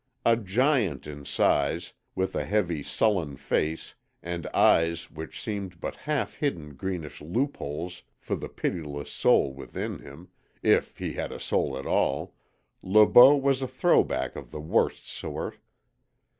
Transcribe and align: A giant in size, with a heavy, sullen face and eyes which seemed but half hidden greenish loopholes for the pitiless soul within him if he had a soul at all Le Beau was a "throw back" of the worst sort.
A 0.25 0.35
giant 0.35 1.05
in 1.05 1.25
size, 1.25 1.93
with 2.15 2.35
a 2.35 2.43
heavy, 2.43 2.81
sullen 2.81 3.35
face 3.37 3.93
and 4.23 4.47
eyes 4.47 5.11
which 5.11 5.39
seemed 5.39 5.79
but 5.79 5.93
half 6.09 6.33
hidden 6.33 6.73
greenish 6.73 7.21
loopholes 7.21 8.01
for 8.19 8.35
the 8.35 8.49
pitiless 8.49 9.11
soul 9.11 9.53
within 9.53 9.99
him 9.99 10.29
if 10.63 10.97
he 10.97 11.13
had 11.13 11.31
a 11.31 11.39
soul 11.39 11.77
at 11.77 11.85
all 11.85 12.33
Le 12.81 13.05
Beau 13.05 13.35
was 13.37 13.61
a 13.61 13.67
"throw 13.67 14.03
back" 14.03 14.35
of 14.35 14.49
the 14.49 14.59
worst 14.59 15.05
sort. 15.07 15.59